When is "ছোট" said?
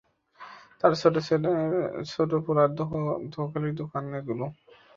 2.11-2.31